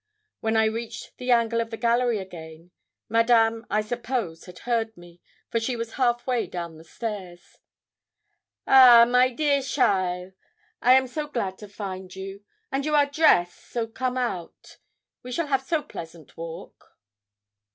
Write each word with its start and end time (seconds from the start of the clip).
When 0.39 0.57
I 0.57 0.65
reached 0.65 1.15
the 1.17 1.29
angle 1.29 1.61
of 1.61 1.69
the 1.69 1.77
gallery 1.77 2.17
again. 2.17 2.71
Madame, 3.07 3.67
I 3.69 3.81
suppose, 3.81 4.45
had 4.45 4.57
heard 4.65 4.97
me, 4.97 5.21
for 5.51 5.59
she 5.59 5.75
was 5.75 5.93
half 5.93 6.25
way 6.25 6.47
down 6.47 6.79
the 6.79 6.83
stairs. 6.83 7.59
'Ah, 8.65 9.05
my 9.07 9.29
dear 9.29 9.61
Cheaile, 9.61 10.33
I 10.81 10.93
am 10.93 11.05
so 11.05 11.27
glad 11.27 11.59
to 11.59 11.67
find 11.67 12.15
you, 12.15 12.43
and 12.71 12.83
you 12.83 12.95
are 12.95 13.05
dress 13.05 13.71
to 13.73 13.85
come 13.89 14.17
out. 14.17 14.79
We 15.21 15.31
shall 15.31 15.45
have 15.45 15.61
so 15.61 15.83
pleasant 15.83 16.35
walk.' 16.35 16.97